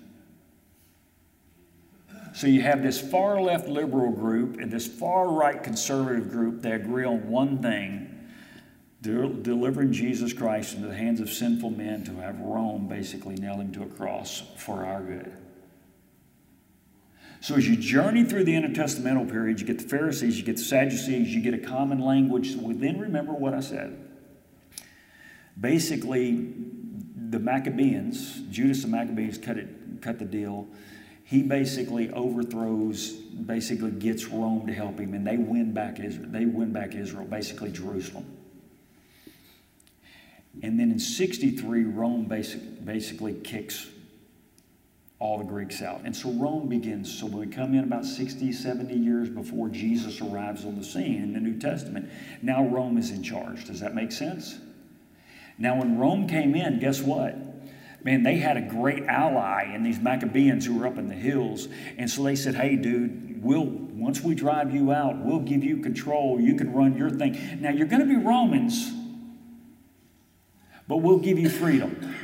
[2.34, 6.62] So you have this far left liberal group and this far right conservative group.
[6.62, 8.10] They agree on one thing
[9.00, 13.70] delivering Jesus Christ into the hands of sinful men to have Rome basically nail him
[13.72, 15.36] to a cross for our good.
[17.40, 20.62] So as you journey through the intertestamental period, you get the Pharisees, you get the
[20.62, 22.54] Sadducees, you get a common language.
[22.54, 23.98] So then remember what I said.
[25.60, 26.54] Basically,
[27.34, 29.66] the Maccabees, Judas the Maccabees cut it,
[30.00, 30.68] cut the deal.
[31.24, 36.28] He basically overthrows, basically gets Rome to help him, and they win back Israel.
[36.28, 38.24] They win back Israel, basically Jerusalem.
[40.62, 43.88] And then in 63, Rome basic, basically kicks
[45.18, 46.02] all the Greeks out.
[46.04, 47.12] And so Rome begins.
[47.12, 51.32] So we come in about 60, 70 years before Jesus arrives on the scene in
[51.32, 52.08] the New Testament,
[52.42, 53.64] now Rome is in charge.
[53.64, 54.60] Does that make sense?
[55.58, 57.36] Now, when Rome came in, guess what?
[58.04, 61.68] Man, they had a great ally in these Maccabees who were up in the hills.
[61.96, 65.78] And so they said, hey, dude, we'll, once we drive you out, we'll give you
[65.78, 66.38] control.
[66.40, 67.60] You can run your thing.
[67.60, 68.92] Now, you're going to be Romans
[70.86, 72.14] but we'll give you freedom.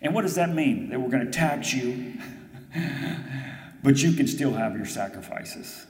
[0.00, 0.90] And what does that mean?
[0.90, 2.14] That we're going to tax you,
[3.82, 5.86] but you can still have your sacrifices.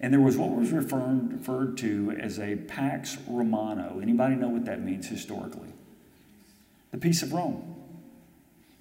[0.00, 4.00] And there was what was referred, referred to as a Pax Romano.
[4.02, 5.72] Anybody know what that means historically?
[6.90, 7.74] The peace of Rome.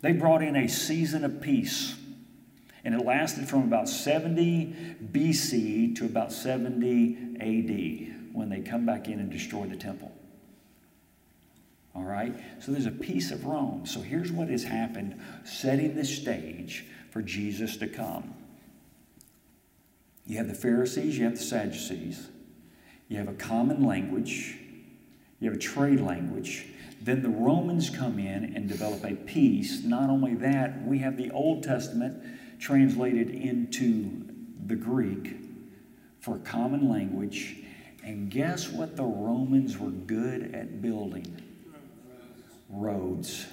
[0.01, 1.95] They brought in a season of peace.
[2.83, 9.07] And it lasted from about 70 BC to about 70 AD when they come back
[9.07, 10.11] in and destroy the temple.
[11.95, 12.35] All right?
[12.59, 13.85] So there's a peace of Rome.
[13.85, 18.35] So here's what has happened, setting the stage for Jesus to come.
[20.25, 22.29] You have the Pharisees, you have the Sadducees,
[23.07, 24.57] you have a common language,
[25.39, 26.67] you have a trade language.
[27.01, 29.83] Then the Romans come in and develop a peace.
[29.83, 32.23] Not only that, we have the Old Testament
[32.59, 34.25] translated into
[34.65, 35.35] the Greek
[36.19, 37.57] for common language.
[38.03, 41.45] And guess what the Romans were good at building?
[42.69, 43.45] roads.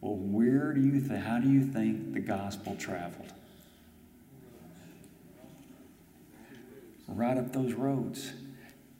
[0.00, 3.32] Well, where do you think, how do you think the gospel traveled?
[7.16, 8.34] Right up those roads,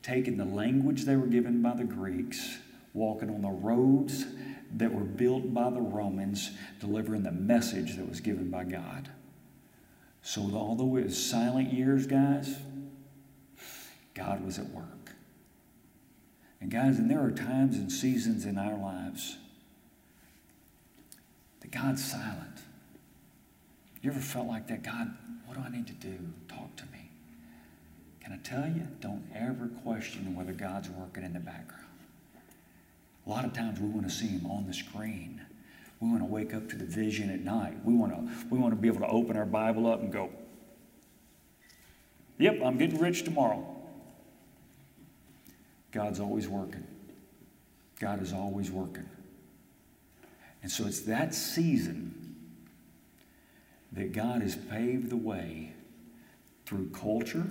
[0.02, 2.58] taking the language they were given by the Greeks,
[2.94, 4.24] walking on the roads
[4.74, 6.50] that were built by the Romans,
[6.80, 9.10] delivering the message that was given by God.
[10.22, 12.56] So, although it was silent years, guys,
[14.14, 15.12] God was at work.
[16.62, 19.36] And guys, and there are times and seasons in our lives
[21.60, 22.62] that God's silent.
[24.00, 24.82] You ever felt like that?
[24.82, 26.18] God, what do I need to do?
[26.48, 26.95] Talk to me.
[28.26, 28.88] Can I tell you?
[29.00, 31.84] Don't ever question whether God's working in the background.
[33.24, 35.40] A lot of times we want to see Him on the screen.
[36.00, 37.76] We want to wake up to the vision at night.
[37.84, 40.30] We want to, we want to be able to open our Bible up and go,
[42.38, 43.64] Yep, I'm getting rich tomorrow.
[45.92, 46.84] God's always working.
[48.00, 49.08] God is always working.
[50.64, 52.34] And so it's that season
[53.92, 55.74] that God has paved the way
[56.64, 57.46] through culture.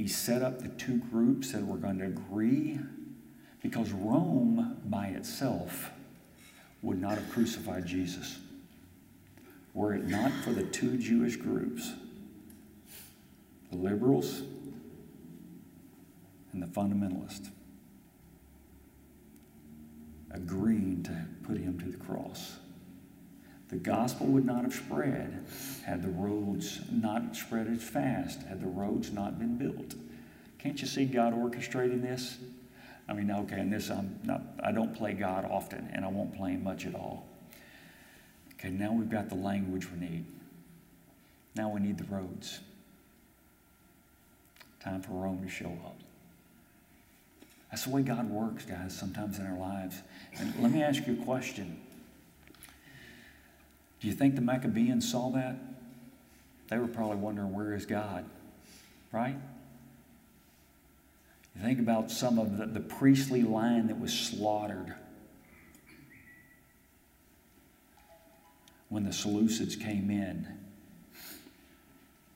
[0.00, 2.78] He set up the two groups that were going to agree
[3.62, 5.90] because Rome by itself
[6.80, 8.38] would not have crucified Jesus
[9.74, 11.92] were it not for the two Jewish groups
[13.70, 14.40] the liberals
[16.54, 17.50] and the fundamentalists,
[20.30, 22.59] agreeing to put him to the cross.
[23.70, 25.44] The gospel would not have spread
[25.86, 29.94] had the roads not spread as fast, had the roads not been built.
[30.58, 32.38] Can't you see God orchestrating this?
[33.08, 36.34] I mean, okay, and this I'm not I don't play God often, and I won't
[36.36, 37.26] play him much at all.
[38.54, 40.24] Okay, now we've got the language we need.
[41.56, 42.60] Now we need the roads.
[44.80, 45.96] Time for Rome to show up.
[47.70, 50.02] That's the way God works, guys, sometimes in our lives.
[50.38, 51.80] And let me ask you a question.
[54.00, 55.56] Do you think the Maccabees saw that?
[56.68, 58.24] They were probably wondering, where is God?
[59.12, 59.36] Right?
[61.54, 64.94] You think about some of the, the priestly line that was slaughtered
[68.88, 70.46] when the Seleucids came in.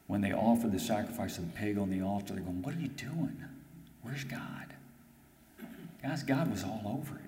[0.06, 2.80] When they offered the sacrifice of the pig on the altar, they're going, What are
[2.80, 3.42] you doing?
[4.02, 4.74] Where's God?
[6.02, 7.23] Guys, God was all over it.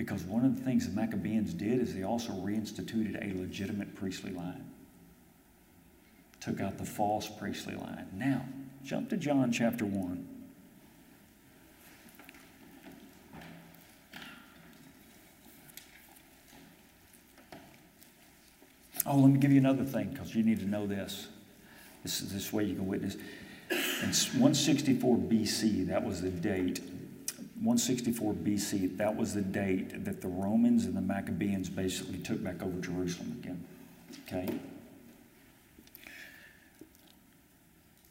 [0.00, 4.30] Because one of the things the Maccabees did is they also reinstituted a legitimate priestly
[4.30, 4.64] line.
[6.40, 8.08] Took out the false priestly line.
[8.14, 8.42] Now,
[8.82, 10.26] Jump to John chapter 1.
[19.04, 21.28] Oh, let me give you another thing because you need to know this.
[22.02, 23.16] This is this way you can witness.
[23.70, 26.80] In 164 BC, that was the date.
[27.60, 32.62] 164 BC, that was the date that the Romans and the Maccabees basically took back
[32.62, 33.64] over Jerusalem again.
[34.26, 34.48] Okay?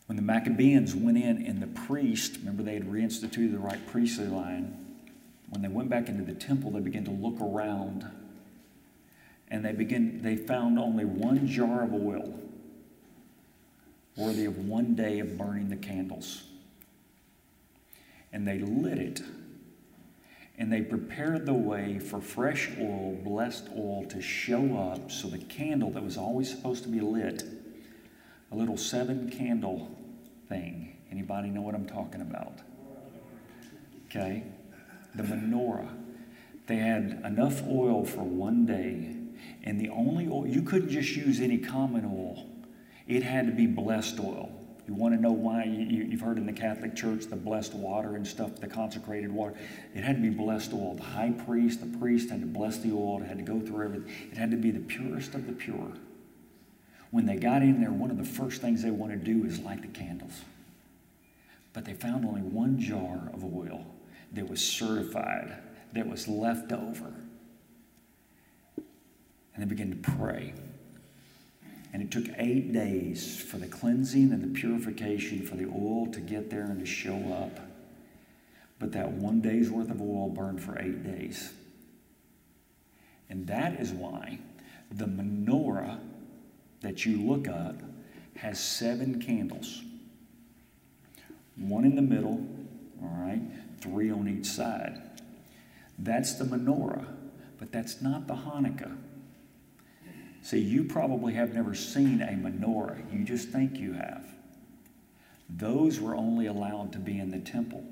[0.06, 4.28] When the Maccabees went in and the priest, remember they had reinstituted the right priestly
[4.28, 4.86] line,
[5.50, 8.06] when they went back into the temple, they began to look around
[9.48, 12.40] and they begin they found only one jar of oil
[14.16, 16.44] worthy of one day of burning the candles.
[18.34, 19.22] And they lit it.
[20.60, 25.40] And they prepared the way for fresh oil, blessed oil, to show up so the
[25.40, 27.44] candle that was always supposed to be lit,
[28.52, 29.90] a little seven candle
[30.48, 30.98] thing.
[31.10, 32.60] Anybody know what I'm talking about?
[34.08, 34.44] Okay?
[35.16, 35.90] The menorah.
[36.68, 39.16] They had enough oil for one day,
[39.64, 42.46] and the only oil, you couldn't just use any common oil
[43.10, 44.52] it had to be blessed oil.
[44.90, 45.66] You want to know why?
[45.66, 49.54] You, have heard in the Catholic Church the blessed water and stuff, the consecrated water.
[49.94, 50.96] It had to be blessed oil.
[50.96, 53.22] The high priest, the priest had to bless the oil.
[53.22, 54.12] It had to go through everything.
[54.32, 55.92] It had to be the purest of the pure.
[57.12, 59.60] When they got in there, one of the first things they wanted to do is
[59.60, 60.42] light the candles.
[61.72, 63.86] But they found only one jar of oil
[64.34, 65.56] that was certified,
[65.94, 67.14] that was left over.
[69.54, 70.56] And they began to pray.
[71.92, 76.20] And it took eight days for the cleansing and the purification for the oil to
[76.20, 77.60] get there and to show up.
[78.78, 81.52] But that one day's worth of oil burned for eight days.
[83.30, 84.40] And that is why
[84.92, 86.00] the menorah
[86.82, 87.82] that you look up
[88.36, 89.82] has seven candles
[91.60, 92.48] one in the middle,
[93.02, 93.42] all right,
[93.82, 95.02] three on each side.
[95.98, 97.06] That's the menorah,
[97.58, 98.96] but that's not the Hanukkah.
[100.42, 103.12] See, you probably have never seen a menorah.
[103.14, 104.26] You just think you have.
[105.50, 107.84] Those were only allowed to be in the temple,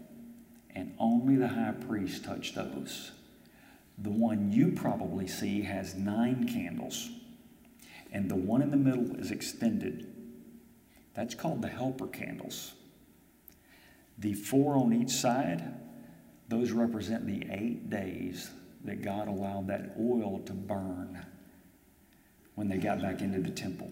[0.76, 3.12] and only the high priest touched those.
[3.98, 7.10] The one you probably see has nine candles,
[8.12, 10.08] and the one in the middle is extended.
[11.16, 12.74] That's called the helper candles.
[14.20, 15.64] The four on each side,
[16.48, 18.52] those represent the eight days
[18.86, 21.26] that God allowed that oil to burn
[22.58, 23.92] when they got back into the temple.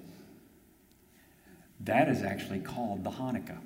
[1.82, 3.60] That is actually called the Hanukkah.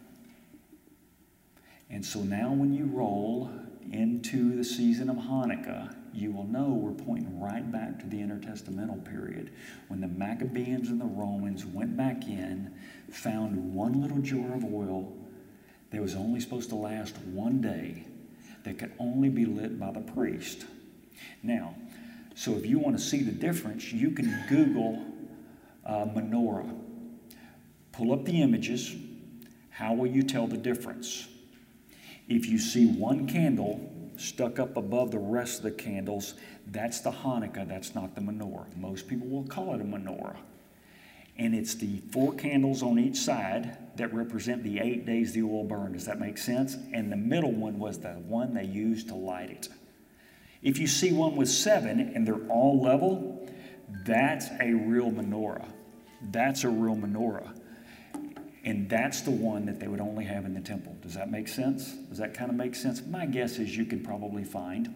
[1.89, 3.49] And so now, when you roll
[3.93, 9.05] into the season of Hanukkah, you will know we're pointing right back to the intertestamental
[9.05, 9.51] period
[9.87, 12.69] when the Maccabees and the Romans went back in,
[13.09, 15.15] found one little jar of oil
[15.91, 18.03] that was only supposed to last one day,
[18.65, 20.65] that could only be lit by the priest.
[21.41, 21.73] Now,
[22.39, 25.05] so if you want to see the difference, you can Google
[25.85, 26.73] uh, menorah.
[27.91, 28.95] Pull up the images.
[29.71, 31.27] How will you tell the difference?
[32.29, 36.35] If you see one candle stuck up above the rest of the candles,
[36.67, 38.73] that's the Hanukkah, that's not the menorah.
[38.77, 40.37] Most people will call it a menorah.
[41.35, 45.65] And it's the four candles on each side that represent the eight days the oil
[45.65, 45.95] burned.
[45.95, 46.77] Does that make sense?
[46.93, 49.67] And the middle one was the one they used to light it.
[50.61, 53.49] If you see one with seven and they're all level,
[54.05, 55.67] that's a real menorah.
[56.31, 57.55] That's a real menorah.
[58.65, 60.95] And that's the one that they would only have in the temple.
[61.01, 61.93] Does that make sense?
[61.93, 63.01] Does that kind of make sense?
[63.05, 64.93] My guess is you can probably find.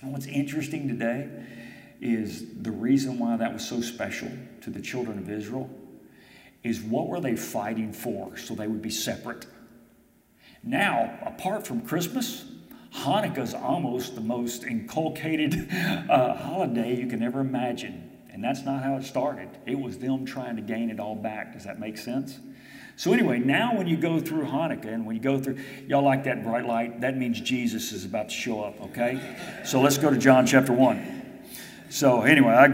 [0.00, 1.28] And what's interesting today
[2.00, 4.30] is the reason why that was so special
[4.60, 5.68] to the children of Israel
[6.62, 9.46] is what were they fighting for so they would be separate?
[10.62, 12.44] Now, apart from Christmas,
[13.04, 15.68] Hanukkah is almost the most inculcated
[16.10, 18.10] uh, holiday you can ever imagine.
[18.30, 19.48] And that's not how it started.
[19.66, 21.52] It was them trying to gain it all back.
[21.52, 22.40] Does that make sense?
[22.96, 26.24] So, anyway, now when you go through Hanukkah and when you go through, y'all like
[26.24, 27.00] that bright light?
[27.00, 29.36] That means Jesus is about to show up, okay?
[29.64, 31.42] So, let's go to John chapter 1.
[31.90, 32.66] So, anyway, I,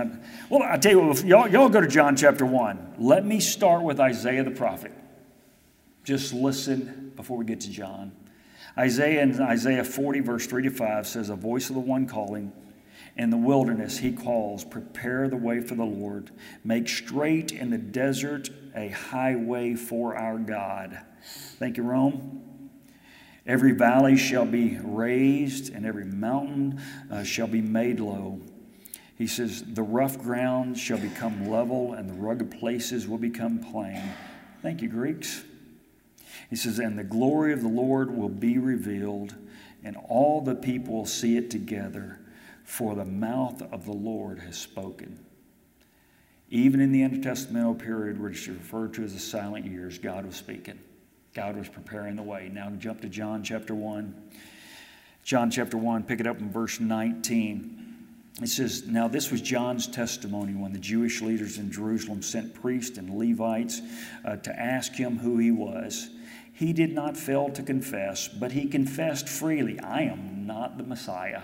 [0.00, 0.10] I
[0.48, 2.94] well, I tell you what, y'all, y'all go to John chapter 1.
[2.98, 4.92] Let me start with Isaiah the prophet.
[6.04, 8.12] Just listen before we get to John.
[8.78, 12.52] Isaiah in Isaiah 40, verse 3 to 5 says, A voice of the one calling,
[13.16, 16.30] in the wilderness he calls, Prepare the way for the Lord,
[16.62, 20.98] make straight in the desert a highway for our God.
[21.58, 22.42] Thank you, Rome.
[23.46, 28.40] Every valley shall be raised, and every mountain uh, shall be made low.
[29.16, 34.02] He says, The rough ground shall become level, and the rugged places will become plain.
[34.62, 35.44] Thank you, Greeks.
[36.50, 39.34] He says, And the glory of the Lord will be revealed,
[39.82, 42.20] and all the people will see it together,
[42.64, 45.18] for the mouth of the Lord has spoken.
[46.48, 50.36] Even in the intertestamental period, which is referred to as the silent years, God was
[50.36, 50.78] speaking.
[51.34, 52.48] God was preparing the way.
[52.52, 54.14] Now jump to John chapter 1.
[55.24, 57.82] John chapter 1, pick it up in verse 19.
[58.42, 62.96] It says, Now this was John's testimony when the Jewish leaders in Jerusalem sent priests
[62.96, 63.80] and Levites
[64.24, 66.10] uh, to ask him who he was.
[66.56, 71.42] He did not fail to confess, but he confessed freely, I am not the Messiah.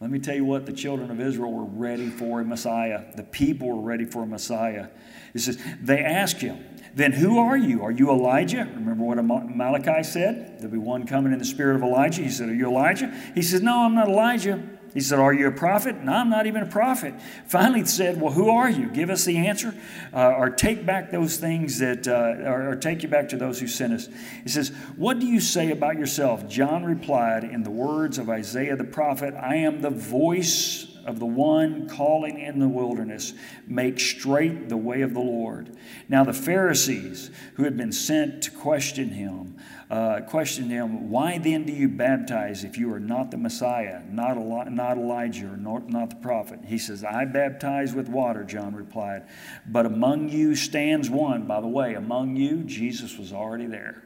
[0.00, 3.04] Let me tell you what, the children of Israel were ready for a Messiah.
[3.16, 4.88] The people were ready for a Messiah.
[5.34, 7.82] It says, they asked him, then who are you?
[7.82, 8.66] Are you Elijah?
[8.74, 10.58] Remember what Malachi said?
[10.58, 12.22] There'll be one coming in the spirit of Elijah.
[12.22, 13.14] He said, Are you Elijah?
[13.34, 14.60] He says, No, I'm not Elijah.
[14.94, 16.02] He said, Are you a prophet?
[16.02, 17.14] No, I'm not even a prophet.
[17.46, 18.88] Finally, said, Well, who are you?
[18.88, 19.74] Give us the answer,
[20.12, 23.60] uh, or take back those things that, uh, or, or take you back to those
[23.60, 24.08] who sent us.
[24.42, 26.48] He says, What do you say about yourself?
[26.48, 31.26] John replied, In the words of Isaiah the prophet, I am the voice of the
[31.26, 33.32] one calling in the wilderness,
[33.66, 35.74] make straight the way of the Lord.
[36.06, 39.56] Now, the Pharisees who had been sent to question him,
[39.90, 44.36] uh, questioned him, Why then do you baptize if you are not the Messiah, not,
[44.36, 46.60] Eli- not Elijah, or not, not the prophet?
[46.66, 49.24] He says, I baptize with water, John replied.
[49.66, 51.46] But among you stands one.
[51.46, 54.02] By the way, among you, Jesus was already there.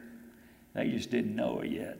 [0.73, 1.99] They just didn't know it yet.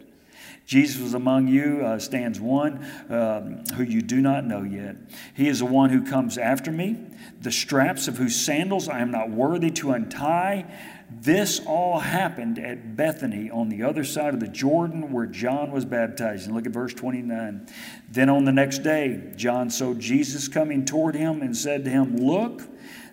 [0.66, 4.96] Jesus was among you, uh, stands one um, who you do not know yet.
[5.34, 6.98] He is the one who comes after me,
[7.42, 10.66] the straps of whose sandals I am not worthy to untie.
[11.12, 15.86] This all happened at Bethany on the other side of the Jordan where John was
[15.86, 16.46] baptized.
[16.46, 17.68] And look at verse 29.
[18.10, 22.18] Then on the next day, John saw Jesus coming toward him and said to him,
[22.18, 22.62] Look,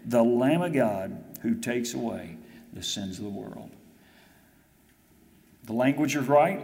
[0.05, 2.36] the Lamb of God who takes away
[2.72, 3.70] the sins of the world.
[5.64, 6.61] The language is right.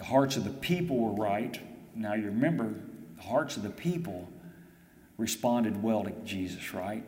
[0.00, 1.60] The hearts of the people were right.
[1.94, 2.72] Now you remember,
[3.16, 4.26] the hearts of the people
[5.18, 7.04] responded well to Jesus, right?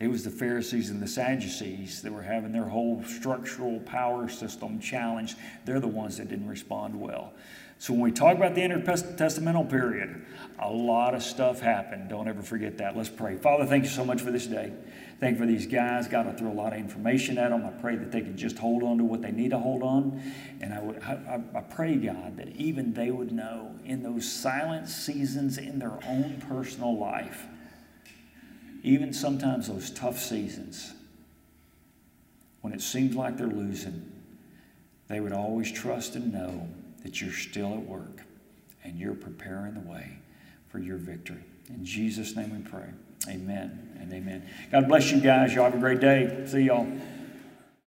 [0.00, 4.80] It was the Pharisees and the Sadducees that were having their whole structural power system
[4.80, 5.38] challenged.
[5.64, 7.32] They're the ones that didn't respond well.
[7.78, 10.24] So when we talk about the intertestamental period,
[10.58, 12.08] a lot of stuff happened.
[12.08, 12.96] Don't ever forget that.
[12.96, 13.36] Let's pray.
[13.36, 14.72] Father, thank you so much for this day.
[15.20, 16.08] Thank you for these guys.
[16.08, 17.66] God, I threw a lot of information at them.
[17.66, 20.22] I pray that they can just hold on to what they need to hold on.
[20.62, 24.88] And I, would, I, I pray, God, that even they would know in those silent
[24.88, 27.46] seasons in their own personal life,
[28.82, 30.94] even sometimes those tough seasons,
[32.62, 34.10] when it seems like they're losing,
[35.08, 36.68] they would always trust and know
[37.06, 38.22] that you're still at work
[38.82, 40.18] and you're preparing the way
[40.68, 41.44] for your victory.
[41.68, 42.88] In Jesus' name we pray.
[43.28, 44.44] Amen and amen.
[44.72, 45.54] God bless you guys.
[45.54, 46.44] Y'all have a great day.
[46.48, 46.84] See y'all.